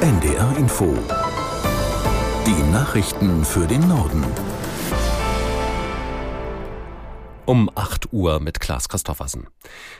NDR 0.00 0.54
Info. 0.58 0.94
Die 2.46 2.70
Nachrichten 2.70 3.46
für 3.46 3.66
den 3.66 3.88
Norden. 3.88 4.22
Um 7.46 7.70
8 7.74 8.12
Uhr 8.12 8.38
mit 8.40 8.60
Klaas 8.60 8.90
Christoffersen. 8.90 9.46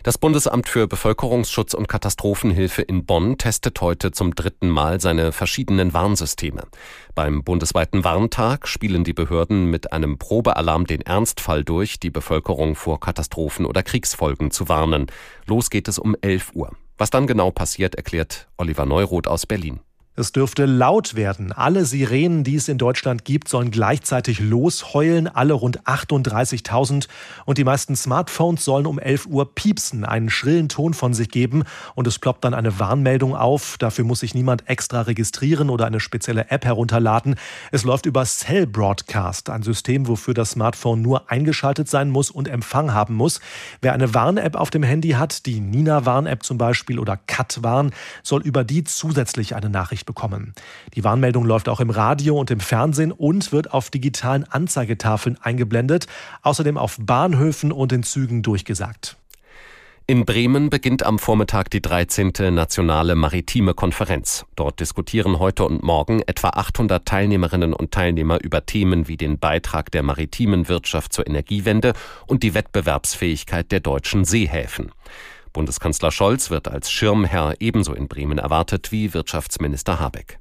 Das 0.02 0.18
Bundesamt 0.18 0.68
für 0.68 0.86
Bevölkerungsschutz 0.86 1.72
und 1.72 1.88
Katastrophenhilfe 1.88 2.82
in 2.82 3.06
Bonn 3.06 3.38
testet 3.38 3.80
heute 3.80 4.12
zum 4.12 4.34
dritten 4.34 4.68
Mal 4.68 5.00
seine 5.00 5.32
verschiedenen 5.32 5.94
Warnsysteme. 5.94 6.64
Beim 7.14 7.42
bundesweiten 7.42 8.04
Warntag 8.04 8.68
spielen 8.68 9.02
die 9.02 9.14
Behörden 9.14 9.70
mit 9.70 9.92
einem 9.92 10.18
Probealarm 10.18 10.86
den 10.86 11.00
Ernstfall 11.00 11.64
durch, 11.64 11.98
die 11.98 12.10
Bevölkerung 12.10 12.74
vor 12.74 13.00
Katastrophen 13.00 13.64
oder 13.64 13.82
Kriegsfolgen 13.82 14.50
zu 14.50 14.68
warnen. 14.68 15.06
Los 15.46 15.70
geht 15.70 15.88
es 15.88 15.98
um 15.98 16.14
11 16.20 16.50
Uhr. 16.54 16.72
Was 16.98 17.10
dann 17.10 17.26
genau 17.26 17.50
passiert, 17.50 17.94
erklärt 17.94 18.48
Oliver 18.56 18.86
Neuroth 18.86 19.26
aus 19.26 19.46
Berlin. 19.46 19.80
Es 20.18 20.32
dürfte 20.32 20.64
laut 20.64 21.14
werden. 21.14 21.52
Alle 21.52 21.84
Sirenen, 21.84 22.42
die 22.42 22.56
es 22.56 22.68
in 22.68 22.78
Deutschland 22.78 23.26
gibt, 23.26 23.48
sollen 23.48 23.70
gleichzeitig 23.70 24.40
losheulen, 24.40 25.28
alle 25.28 25.52
rund 25.52 25.82
38.000. 25.82 27.06
Und 27.44 27.58
die 27.58 27.64
meisten 27.64 27.94
Smartphones 27.96 28.64
sollen 28.64 28.86
um 28.86 28.98
11 28.98 29.26
Uhr 29.26 29.54
piepsen, 29.54 30.06
einen 30.06 30.30
schrillen 30.30 30.70
Ton 30.70 30.94
von 30.94 31.12
sich 31.12 31.28
geben. 31.28 31.64
Und 31.94 32.06
es 32.06 32.18
ploppt 32.18 32.44
dann 32.44 32.54
eine 32.54 32.78
Warnmeldung 32.78 33.36
auf. 33.36 33.76
Dafür 33.78 34.06
muss 34.06 34.20
sich 34.20 34.34
niemand 34.34 34.66
extra 34.70 35.02
registrieren 35.02 35.68
oder 35.68 35.84
eine 35.84 36.00
spezielle 36.00 36.50
App 36.50 36.64
herunterladen. 36.64 37.34
Es 37.70 37.84
läuft 37.84 38.06
über 38.06 38.24
Cell 38.24 38.66
Broadcast, 38.66 39.50
ein 39.50 39.62
System, 39.62 40.08
wofür 40.08 40.32
das 40.32 40.52
Smartphone 40.52 41.02
nur 41.02 41.30
eingeschaltet 41.30 41.90
sein 41.90 42.08
muss 42.08 42.30
und 42.30 42.48
Empfang 42.48 42.94
haben 42.94 43.14
muss. 43.14 43.40
Wer 43.82 43.92
eine 43.92 44.14
Warn-App 44.14 44.56
auf 44.56 44.70
dem 44.70 44.82
Handy 44.82 45.10
hat, 45.10 45.44
die 45.44 45.60
Nina-Warn-App 45.60 46.42
zum 46.42 46.56
Beispiel 46.56 46.98
oder 46.98 47.18
Cat-Warn, 47.18 47.90
soll 48.22 48.40
über 48.40 48.64
die 48.64 48.82
zusätzlich 48.82 49.54
eine 49.54 49.68
Nachricht 49.68 50.05
bekommen. 50.06 50.54
Die 50.94 51.04
Warnmeldung 51.04 51.44
läuft 51.44 51.68
auch 51.68 51.80
im 51.80 51.90
Radio 51.90 52.38
und 52.38 52.50
im 52.50 52.60
Fernsehen 52.60 53.12
und 53.12 53.52
wird 53.52 53.72
auf 53.72 53.90
digitalen 53.90 54.44
Anzeigetafeln 54.44 55.36
eingeblendet, 55.42 56.06
außerdem 56.42 56.78
auf 56.78 56.96
Bahnhöfen 56.98 57.72
und 57.72 57.92
in 57.92 58.02
Zügen 58.02 58.42
durchgesagt. 58.42 59.16
In 60.08 60.24
Bremen 60.24 60.70
beginnt 60.70 61.02
am 61.02 61.18
Vormittag 61.18 61.68
die 61.68 61.82
13. 61.82 62.32
Nationale 62.54 63.16
Maritime 63.16 63.74
Konferenz. 63.74 64.46
Dort 64.54 64.78
diskutieren 64.78 65.40
heute 65.40 65.64
und 65.64 65.82
morgen 65.82 66.22
etwa 66.28 66.50
800 66.50 67.04
Teilnehmerinnen 67.04 67.72
und 67.74 67.90
Teilnehmer 67.90 68.40
über 68.40 68.64
Themen 68.64 69.08
wie 69.08 69.16
den 69.16 69.40
Beitrag 69.40 69.90
der 69.90 70.04
maritimen 70.04 70.68
Wirtschaft 70.68 71.12
zur 71.12 71.26
Energiewende 71.26 71.92
und 72.28 72.44
die 72.44 72.54
Wettbewerbsfähigkeit 72.54 73.72
der 73.72 73.80
deutschen 73.80 74.24
Seehäfen. 74.24 74.92
Bundeskanzler 75.56 76.10
Scholz 76.10 76.50
wird 76.50 76.68
als 76.68 76.92
Schirmherr 76.92 77.54
ebenso 77.60 77.94
in 77.94 78.08
Bremen 78.08 78.36
erwartet 78.36 78.92
wie 78.92 79.14
Wirtschaftsminister 79.14 79.98
Habeck. 79.98 80.38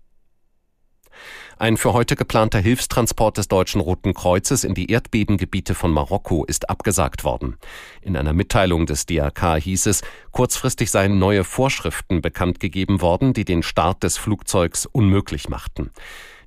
Ein 1.58 1.78
für 1.78 1.94
heute 1.94 2.18
geplanter 2.18 2.60
Hilfstransport 2.60 3.38
des 3.38 3.48
Deutschen 3.48 3.80
Roten 3.80 4.14
Kreuzes 4.14 4.66
in 4.66 4.74
die 4.74 4.92
Erdbebengebiete 4.92 5.74
von 5.74 5.92
Marokko 5.92 6.44
ist 6.44 6.70
abgesagt 6.70 7.24
worden. 7.24 7.56
In 8.02 8.18
einer 8.18 8.34
Mitteilung 8.34 8.88
des 8.88 9.06
DRK 9.06 9.56
hieß 9.56 9.86
es, 9.86 10.02
kurzfristig 10.32 10.92
seien 10.92 11.18
neue 11.18 11.46
Vorschriften 11.46 12.22
bekannt 12.22 12.60
gegeben 12.60 13.00
worden, 13.00 13.32
die 13.32 13.46
den 13.46 13.64
Start 13.64 14.04
des 14.04 14.18
Flugzeugs 14.18 14.86
unmöglich 14.86 15.48
machten. 15.48 15.92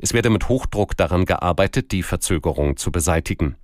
Es 0.01 0.13
werde 0.13 0.31
mit 0.31 0.49
Hochdruck 0.49 0.97
daran 0.97 1.25
gearbeitet, 1.25 1.91
die 1.91 2.05
Verzögerung 2.05 2.77
zu 2.77 2.93
beseitigen. 2.93 3.57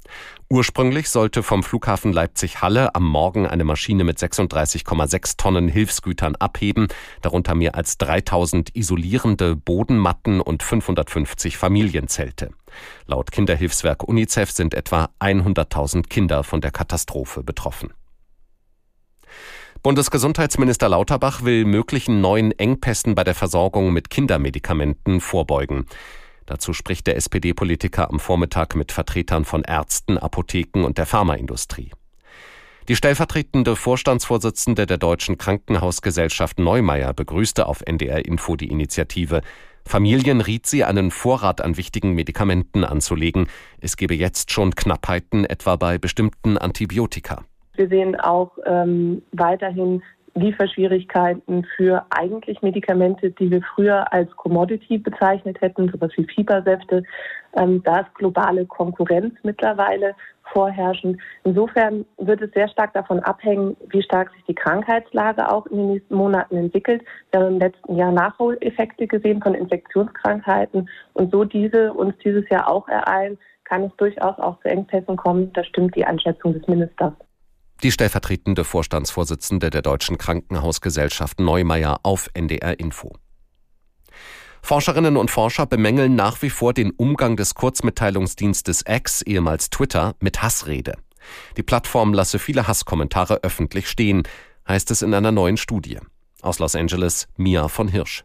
Ursprünglich 0.51 1.09
sollte 1.09 1.45
vom 1.45 1.63
Flughafen 1.63 2.13
Leipzig-Halle 2.13 2.95
am 2.95 3.05
Morgen 3.05 3.47
eine 3.47 3.63
Maschine 3.63 4.03
mit 4.03 4.19
36,6 4.19 5.37
Tonnen 5.37 5.69
Hilfsgütern 5.69 6.35
abheben, 6.37 6.89
darunter 7.23 7.55
mehr 7.55 7.77
als 7.77 7.99
3000 7.99 8.75
isolierende 8.75 9.55
Bodenmatten 9.55 10.41
und 10.41 10.65
550 10.65 11.57
Familienzelte. 11.57 12.51
Laut 13.07 13.31
Kinderhilfswerk 13.31 14.03
UNICEF 14.03 14.51
sind 14.51 14.75
etwa 14.75 15.11
100.000 15.21 16.09
Kinder 16.09 16.43
von 16.43 16.61
der 16.61 16.73
Katastrophe 16.73 17.45
betroffen. 17.45 17.93
Bundesgesundheitsminister 19.85 20.89
Lauterbach 20.89 21.45
will 21.45 21.65
möglichen 21.67 22.21
neuen 22.21 22.53
Engpässen 22.53 23.15
bei 23.15 23.23
der 23.23 23.35
Versorgung 23.35 23.93
mit 23.93 24.09
Kindermedikamenten 24.09 25.21
vorbeugen. 25.21 25.87
Dazu 26.47 26.73
spricht 26.73 27.07
der 27.07 27.17
SPD-Politiker 27.17 28.11
am 28.11 28.21
Vormittag 28.21 28.75
mit 28.75 28.93
Vertretern 28.93 29.45
von 29.45 29.63
Ärzten, 29.63 30.19
Apotheken 30.19 30.85
und 30.85 30.99
der 30.99 31.07
Pharmaindustrie. 31.07 31.91
Die 32.89 32.97
stellvertretende 32.97 33.77
Vorstandsvorsitzende 33.77 34.85
der 34.85 34.99
Deutschen 34.99 35.39
Krankenhausgesellschaft 35.39 36.59
Neumeier 36.59 37.15
begrüßte 37.15 37.67
auf 37.67 37.81
NDR 37.81 38.27
Info 38.27 38.57
die 38.57 38.69
Initiative. 38.69 39.41
Familien 39.87 40.43
riet 40.43 40.67
sie, 40.67 40.85
einen 40.85 41.11
Vorrat 41.11 41.63
an 41.63 41.79
wichtigen 41.79 42.13
Medikamenten 42.13 42.85
anzulegen. 42.85 43.47
Es 43.81 43.97
gebe 43.97 44.15
jetzt 44.15 44.51
schon 44.51 44.75
Knappheiten, 44.75 45.47
etwa 45.47 45.77
bei 45.77 45.97
bestimmten 45.97 46.59
Antibiotika. 46.59 47.45
Wir 47.75 47.89
sehen 47.89 48.17
auch 48.21 48.53
ähm, 48.67 49.23
weiterhin 49.33 50.03
Lieferschwierigkeiten 50.35 51.65
für 51.77 52.05
eigentlich 52.11 52.61
Medikamente, 52.63 53.31
die 53.31 53.51
wir 53.51 53.63
früher 53.75 54.13
als 54.13 54.31
Commodity 54.37 54.99
bezeichnet 54.99 55.61
hätten, 55.61 55.89
sowas 55.91 56.11
wie 56.17 56.25
Fiebersäfte. 56.25 57.05
Ähm, 57.57 57.83
da 57.85 58.01
ist 58.01 58.15
globale 58.15 58.67
Konkurrenz 58.67 59.35
mittlerweile 59.43 60.15
vorherrschend. 60.53 61.21
Insofern 61.45 62.05
wird 62.19 62.43
es 62.43 62.51
sehr 62.53 62.69
stark 62.69 62.93
davon 62.93 63.21
abhängen, 63.21 63.77
wie 63.89 64.03
stark 64.03 64.33
sich 64.33 64.45
die 64.47 64.55
Krankheitslage 64.55 65.51
auch 65.51 65.67
in 65.67 65.79
den 65.79 65.93
nächsten 65.93 66.15
Monaten 66.15 66.57
entwickelt. 66.57 67.03
Wir 67.31 67.41
haben 67.41 67.55
im 67.55 67.61
letzten 67.61 67.97
Jahr 67.97 68.13
Nachholeffekte 68.13 69.07
gesehen 69.07 69.43
von 69.43 69.55
Infektionskrankheiten 69.55 70.89
und 71.15 71.31
so 71.33 71.45
diese 71.45 71.93
uns 71.93 72.15
dieses 72.25 72.49
Jahr 72.49 72.69
auch 72.69 72.89
ereilen, 72.89 73.39
kann 73.65 73.85
es 73.85 73.97
durchaus 73.97 74.39
auch 74.39 74.61
zu 74.61 74.69
Engpässen 74.69 75.17
kommen. 75.17 75.53
Da 75.55 75.65
stimmt 75.65 75.97
die 75.97 76.05
Einschätzung 76.05 76.53
des 76.53 76.67
Ministers. 76.69 77.15
Die 77.83 77.93
stellvertretende 77.93 78.65
Vorstandsvorsitzende 78.65 79.71
der 79.71 79.83
Deutschen 79.83 80.17
Krankenhausgesellschaft 80.17 81.41
Neumeier 81.41 82.01
auf 82.03 82.29
NDR 82.35 82.79
Info. 82.79 83.13
Forscherinnen 84.63 85.19
und 85.19 85.31
Forscher 85.31 85.67
bemängeln 85.67 86.15
nach 86.15 86.41
wie 86.41 86.49
vor 86.49 86.73
den 86.73 86.91
Umgang 86.93 87.37
des 87.37 87.55
Kurzmitteilungsdienstes 87.55 88.85
X, 88.89 89.21
ehemals 89.21 89.69
Twitter, 89.69 90.15
mit 90.21 90.43
Hassrede. 90.43 90.95
Die 91.59 91.63
Plattform 91.63 92.15
lasse 92.15 92.39
viele 92.39 92.67
Hasskommentare 92.67 93.41
öffentlich 93.43 93.89
stehen, 93.89 94.23
heißt 94.67 94.91
es 94.91 95.03
in 95.03 95.13
einer 95.13 95.33
neuen 95.33 95.59
Studie. 95.59 95.99
Aus 96.41 96.59
Los 96.61 96.77
Angeles, 96.77 97.29
Mia 97.37 97.69
von 97.69 97.89
Hirsch. 97.89 98.25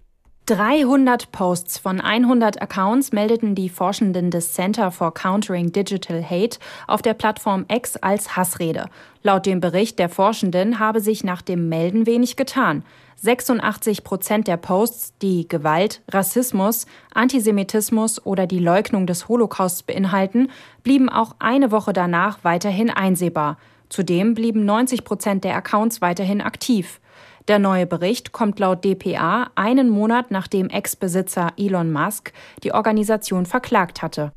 300 0.49 1.31
Posts 1.31 1.77
von 1.77 2.01
100 2.01 2.59
Accounts 2.59 3.11
meldeten 3.11 3.53
die 3.53 3.69
Forschenden 3.69 4.31
des 4.31 4.53
Center 4.53 4.89
for 4.89 5.13
Countering 5.13 5.71
Digital 5.71 6.23
Hate 6.27 6.57
auf 6.87 7.03
der 7.03 7.13
Plattform 7.13 7.65
X 7.71 7.97
als 7.97 8.35
Hassrede. 8.35 8.85
Laut 9.21 9.45
dem 9.45 9.59
Bericht 9.59 9.99
der 9.99 10.09
Forschenden 10.09 10.79
habe 10.79 11.01
sich 11.01 11.23
nach 11.23 11.43
dem 11.43 11.69
Melden 11.69 12.07
wenig 12.07 12.35
getan. 12.35 12.83
86 13.17 14.03
Prozent 14.03 14.47
der 14.47 14.57
Posts, 14.57 15.13
die 15.21 15.47
Gewalt, 15.47 16.01
Rassismus, 16.09 16.87
Antisemitismus 17.13 18.25
oder 18.25 18.47
die 18.47 18.57
Leugnung 18.57 19.05
des 19.05 19.27
Holocausts 19.27 19.83
beinhalten, 19.83 20.49
blieben 20.81 21.09
auch 21.09 21.35
eine 21.37 21.71
Woche 21.71 21.93
danach 21.93 22.39
weiterhin 22.41 22.89
einsehbar. 22.89 23.59
Zudem 23.89 24.33
blieben 24.33 24.65
90 24.65 25.03
Prozent 25.03 25.43
der 25.43 25.55
Accounts 25.55 26.01
weiterhin 26.01 26.41
aktiv. 26.41 26.99
Der 27.49 27.57
neue 27.57 27.87
Bericht 27.87 28.31
kommt 28.31 28.59
laut 28.59 28.85
dpa 28.85 29.49
einen 29.55 29.89
Monat 29.89 30.29
nachdem 30.29 30.69
Ex-Besitzer 30.69 31.53
Elon 31.57 31.91
Musk 31.91 32.31
die 32.63 32.73
Organisation 32.73 33.47
verklagt 33.47 34.03
hatte. 34.03 34.31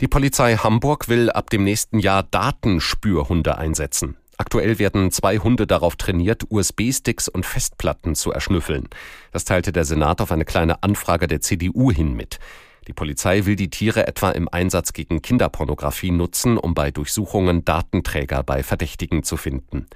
Die 0.00 0.06
Polizei 0.06 0.54
Hamburg 0.54 1.08
will 1.08 1.30
ab 1.30 1.50
dem 1.50 1.64
nächsten 1.64 1.98
Jahr 1.98 2.22
Datenspürhunde 2.22 3.58
einsetzen. 3.58 4.16
Aktuell 4.36 4.78
werden 4.78 5.10
zwei 5.10 5.38
Hunde 5.38 5.66
darauf 5.66 5.96
trainiert, 5.96 6.44
USB-Sticks 6.48 7.26
und 7.26 7.44
Festplatten 7.44 8.14
zu 8.14 8.30
erschnüffeln. 8.30 8.88
Das 9.32 9.44
teilte 9.44 9.72
der 9.72 9.84
Senat 9.84 10.20
auf 10.20 10.30
eine 10.30 10.44
kleine 10.44 10.84
Anfrage 10.84 11.26
der 11.26 11.40
CDU 11.40 11.90
hin 11.90 12.14
mit. 12.14 12.38
Die 12.86 12.92
Polizei 12.92 13.46
will 13.46 13.56
die 13.56 13.70
Tiere 13.70 14.06
etwa 14.06 14.30
im 14.30 14.48
Einsatz 14.48 14.92
gegen 14.92 15.22
Kinderpornografie 15.22 16.12
nutzen, 16.12 16.56
um 16.56 16.74
bei 16.74 16.92
Durchsuchungen 16.92 17.64
Datenträger 17.64 18.44
bei 18.44 18.62
Verdächtigen 18.62 19.24
zu 19.24 19.36
finden. 19.36 19.86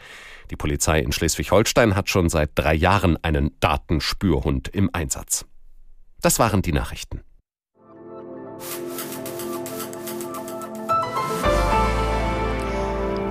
Die 0.50 0.56
Polizei 0.56 1.00
in 1.00 1.12
Schleswig-Holstein 1.12 1.94
hat 1.94 2.08
schon 2.08 2.28
seit 2.28 2.50
drei 2.56 2.74
Jahren 2.74 3.16
einen 3.22 3.58
Datenspürhund 3.60 4.68
im 4.68 4.90
Einsatz. 4.92 5.46
Das 6.20 6.38
waren 6.38 6.60
die 6.60 6.72
Nachrichten. 6.72 7.22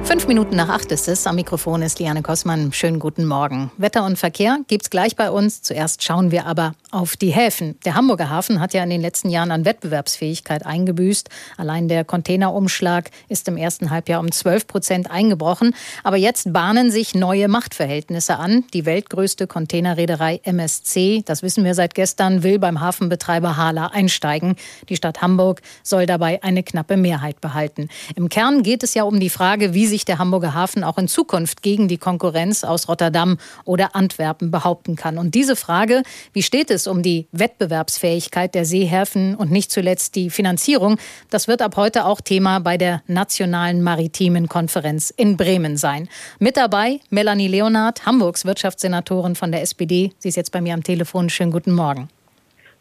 Fünf 0.10 0.26
Minuten 0.26 0.56
nach 0.56 0.70
acht 0.70 0.92
ist 0.92 1.08
es. 1.08 1.28
Am 1.28 1.36
Mikrofon 1.36 1.84
ist 1.84 2.00
Liane 2.00 2.24
Kossmann. 2.24 2.74
Schönen 2.74 2.98
guten 2.98 3.28
Morgen. 3.28 3.70
Wetter 3.78 4.04
und 4.04 4.18
Verkehr 4.18 4.58
gibt's 4.68 4.90
gleich 4.90 5.16
bei 5.16 5.30
uns. 5.30 5.62
Zuerst 5.62 6.04
schauen 6.04 6.32
wir 6.32 6.48
aber 6.48 6.74
auf 6.90 7.16
die 7.16 7.30
Häfen. 7.30 7.78
Der 7.86 7.94
Hamburger 7.94 8.30
Hafen 8.32 8.60
hat 8.60 8.74
ja 8.74 8.84
in 8.84 8.90
den 8.90 9.02
letzten 9.02 9.30
Jahren 9.30 9.52
an 9.52 9.66
Wettbewerbsfähigkeit 9.66 10.66
eingebüßt. 10.66 11.30
Allein 11.58 11.88
der 11.88 12.04
Containerumschlag 12.06 13.12
ist 13.28 13.48
im 13.48 13.58
ersten 13.58 13.92
Halbjahr 13.92 14.20
um 14.20 14.32
12 14.32 14.66
Prozent 14.66 15.12
eingebrochen. 15.12 15.76
Aber 16.04 16.18
jetzt 16.18 16.52
bahnen 16.52 16.90
sich 16.90 17.14
neue 17.14 17.48
Machtverhältnisse 17.48 18.38
an. 18.38 18.64
Die 18.74 18.88
weltgrößte 18.88 19.46
Containerreederei 19.46 20.42
MSC, 20.44 21.22
das 21.24 21.44
wissen 21.44 21.64
wir 21.64 21.76
seit 21.76 21.94
gestern, 21.94 22.42
will 22.42 22.58
beim 22.58 22.82
Hafenbetreiber 22.82 23.58
Hala 23.58 23.88
einsteigen. 23.88 24.56
Die 24.90 24.96
Stadt 24.96 25.22
Hamburg 25.22 25.62
soll 25.84 26.08
dabei 26.08 26.42
eine 26.42 26.64
knappe 26.64 26.98
Mehrheit 26.98 27.42
behalten. 27.42 27.90
Im 28.16 28.30
Kern 28.30 28.64
geht 28.64 28.82
es 28.82 28.96
ja 28.96 29.04
um 29.04 29.20
die 29.20 29.30
Frage, 29.30 29.76
wie 29.76 29.86
sich 29.86 29.99
sich 30.00 30.06
der 30.06 30.18
Hamburger 30.18 30.54
Hafen 30.54 30.84
auch 30.84 30.98
in 30.98 31.08
Zukunft 31.08 31.62
gegen 31.62 31.88
die 31.90 31.98
Konkurrenz 31.98 32.64
aus 32.64 32.88
Rotterdam 32.88 33.38
oder 33.66 33.96
Antwerpen 33.96 34.50
behaupten 34.50 34.96
kann. 34.96 35.18
Und 35.18 35.36
diese 35.36 35.56
Frage, 35.56 36.04
wie 36.32 36.42
steht 36.42 36.72
es 36.72 36.88
um 36.88 37.04
die 37.04 37.28
Wettbewerbsfähigkeit 37.34 38.56
der 38.56 38.66
Seehäfen 38.66 39.36
und 39.36 39.52
nicht 39.52 39.72
zuletzt 39.72 40.16
die 40.16 40.30
Finanzierung, 40.30 40.98
das 41.30 41.48
wird 41.48 41.62
ab 41.62 41.76
heute 41.76 42.06
auch 42.06 42.22
Thema 42.22 42.60
bei 42.60 42.78
der 42.78 43.02
Nationalen 43.08 43.82
Maritimen 43.82 44.48
Konferenz 44.48 45.14
in 45.16 45.36
Bremen 45.36 45.76
sein. 45.76 46.08
Mit 46.40 46.56
dabei 46.56 47.02
Melanie 47.10 47.48
Leonard, 47.48 48.06
Hamburgs 48.06 48.46
Wirtschaftssenatorin 48.46 49.36
von 49.36 49.52
der 49.52 49.62
SPD. 49.62 50.14
Sie 50.18 50.30
ist 50.30 50.38
jetzt 50.38 50.52
bei 50.52 50.62
mir 50.62 50.74
am 50.74 50.84
Telefon. 50.84 51.30
Schönen 51.30 51.52
guten 51.52 51.74
Morgen. 51.74 52.10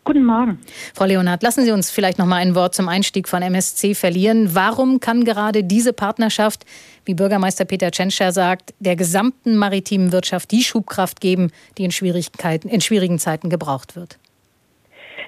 Guten 0.09 0.25
Morgen. 0.25 0.59
Frau 0.95 1.05
Leonard, 1.05 1.43
lassen 1.43 1.65
Sie 1.65 1.71
uns 1.71 1.91
vielleicht 1.91 2.19
noch 2.19 2.25
mal 2.25 2.37
ein 2.37 2.55
Wort 2.55 2.75
zum 2.75 2.89
Einstieg 2.89 3.29
von 3.29 3.43
MSC 3.43 3.95
verlieren. 3.95 4.55
Warum 4.55 5.01
kann 5.01 5.23
gerade 5.23 5.65
diese 5.65 5.93
Partnerschaft, 5.93 6.65
wie 7.05 7.13
Bürgermeister 7.13 7.67
Peter 7.67 7.91
Tschentscher 7.91 8.33
sagt, 8.33 8.73
der 8.81 8.97
gesamten 8.97 9.55
maritimen 9.59 10.11
Wirtschaft 10.11 10.51
die 10.51 10.63
Schubkraft 10.63 11.21
geben, 11.21 11.51
die 11.77 11.85
in, 11.85 11.91
Schwierigkeiten, 11.91 12.71
in 12.71 12.81
schwierigen 12.81 13.19
Zeiten 13.19 13.51
gebraucht 13.51 13.97
wird? 13.97 14.19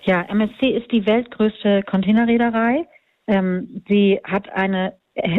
Ja, 0.04 0.22
MSC 0.22 0.70
ist 0.70 0.90
die 0.90 1.04
weltgrößte 1.04 1.82
Containerreederei. 1.82 2.86
Ähm, 3.26 3.82
sie 3.86 4.18
hat 4.24 4.48
eine 4.48 4.94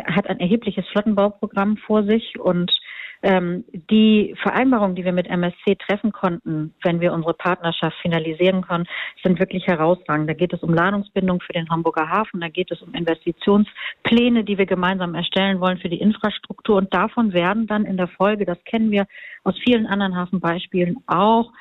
hat 0.06 0.28
ein 0.28 0.40
erhebliches 0.40 0.86
Flottenbauprogramm 0.92 1.78
vor 1.78 2.04
sich 2.04 2.40
und 2.40 2.72
ähm, 3.24 3.64
die 3.90 4.36
Vereinbarungen, 4.42 4.96
die 4.96 5.06
wir 5.06 5.12
mit 5.12 5.28
MSC 5.28 5.76
treffen 5.76 6.12
konnten, 6.12 6.74
wenn 6.84 7.00
wir 7.00 7.14
unsere 7.14 7.34
Partnerschaft 7.34 7.98
finalisieren 8.02 8.62
können, 8.62 8.86
sind 9.24 9.40
wirklich 9.40 9.68
herausragend. 9.68 10.30
Da 10.30 10.34
geht 10.34 10.54
es 10.54 10.64
um 10.64 10.74
Ladungsbindung 10.74 11.42
für 11.42 11.54
den 11.54 11.70
Hamburger 11.70 12.10
Hafen, 12.10 12.42
da 12.42 12.50
geht 12.50 12.72
es 12.72 12.82
um 12.82 12.94
Investitionspläne, 12.94 14.44
die 14.44 14.58
wir 14.58 14.66
gemeinsam 14.66 15.16
erstellen 15.16 15.60
wollen 15.60 15.78
für 15.78 15.90
die 15.90 16.02
Infrastruktur. 16.02 16.78
Und 16.78 16.94
davon 16.94 17.34
werden 17.34 17.68
dann 17.68 17.86
in 17.86 17.98
der 17.98 18.08
Folge, 18.08 18.46
das 18.46 18.58
kennen 18.66 18.92
wir 18.92 19.06
aus 19.44 19.56
vielen 19.64 19.86
anderen 19.86 20.16
Hafenbeispielen 20.16 20.98
auch, 21.08 21.52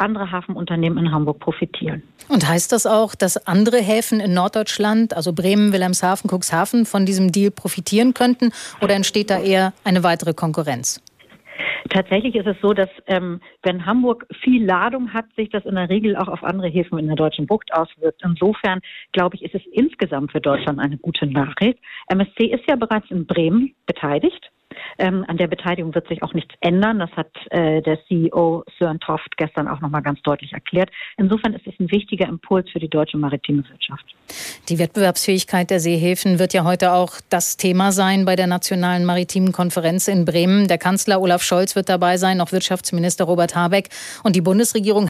andere 0.00 0.32
Hafenunternehmen 0.32 0.98
in 0.98 1.12
Hamburg 1.12 1.40
profitieren. 1.40 2.02
Und 2.28 2.48
heißt 2.48 2.72
das 2.72 2.86
auch, 2.86 3.14
dass 3.14 3.46
andere 3.46 3.78
Häfen 3.78 4.20
in 4.20 4.32
Norddeutschland, 4.32 5.14
also 5.14 5.32
Bremen, 5.32 5.72
Wilhelmshaven, 5.72 6.30
Cuxhaven, 6.30 6.86
von 6.86 7.04
diesem 7.04 7.32
Deal 7.32 7.50
profitieren 7.50 8.14
könnten? 8.14 8.52
Oder 8.80 8.94
entsteht 8.94 9.30
da 9.30 9.38
eher 9.38 9.72
eine 9.84 10.02
weitere 10.02 10.32
Konkurrenz? 10.32 11.02
Tatsächlich 11.90 12.36
ist 12.36 12.46
es 12.46 12.56
so, 12.62 12.72
dass 12.72 12.88
ähm, 13.06 13.40
wenn 13.64 13.84
Hamburg 13.84 14.24
viel 14.42 14.64
Ladung 14.64 15.12
hat, 15.12 15.26
sich 15.36 15.50
das 15.50 15.64
in 15.64 15.74
der 15.74 15.88
Regel 15.88 16.16
auch 16.16 16.28
auf 16.28 16.44
andere 16.44 16.68
Häfen 16.68 16.98
in 16.98 17.08
der 17.08 17.16
deutschen 17.16 17.46
Bucht 17.46 17.74
auswirkt. 17.74 18.22
Insofern 18.24 18.80
glaube 19.12 19.36
ich, 19.36 19.42
ist 19.42 19.56
es 19.56 19.62
insgesamt 19.72 20.30
für 20.30 20.40
Deutschland 20.40 20.78
eine 20.78 20.98
gute 20.98 21.26
Nachricht. 21.26 21.78
MSC 22.06 22.46
ist 22.46 22.64
ja 22.68 22.76
bereits 22.76 23.10
in 23.10 23.26
Bremen 23.26 23.74
beteiligt. 23.86 24.50
Ähm, 24.98 25.24
an 25.28 25.36
der 25.36 25.46
Beteiligung 25.46 25.94
wird 25.94 26.08
sich 26.08 26.22
auch 26.22 26.34
nichts 26.34 26.54
ändern. 26.60 26.98
Das 26.98 27.10
hat 27.12 27.30
äh, 27.50 27.82
der 27.82 27.98
CEO 28.06 28.64
Sören 28.78 29.00
Toft 29.00 29.36
gestern 29.36 29.68
auch 29.68 29.80
nochmal 29.80 30.02
ganz 30.02 30.20
deutlich 30.22 30.52
erklärt. 30.52 30.90
Insofern 31.16 31.54
ist 31.54 31.66
es 31.66 31.74
ein 31.78 31.90
wichtiger 31.90 32.28
Impuls 32.28 32.70
für 32.70 32.78
die 32.78 32.88
deutsche 32.88 33.18
maritime 33.18 33.62
Wirtschaft. 33.68 34.04
Die 34.68 34.78
Wettbewerbsfähigkeit 34.78 35.70
der 35.70 35.80
Seehäfen 35.80 36.38
wird 36.38 36.54
ja 36.54 36.64
heute 36.64 36.92
auch 36.92 37.14
das 37.28 37.56
Thema 37.56 37.92
sein 37.92 38.24
bei 38.24 38.36
der 38.36 38.46
Nationalen 38.46 39.04
Maritimen 39.04 39.52
Konferenz 39.52 40.08
in 40.08 40.24
Bremen. 40.24 40.68
Der 40.68 40.78
Kanzler 40.78 41.20
Olaf 41.20 41.42
Scholz 41.42 41.76
wird 41.76 41.88
dabei 41.88 42.16
sein, 42.16 42.40
auch 42.40 42.52
Wirtschaftsminister 42.52 43.24
Robert 43.24 43.54
Habeck. 43.54 43.88
Und 44.22 44.36
die 44.36 44.40
Bundesregierung 44.40 45.09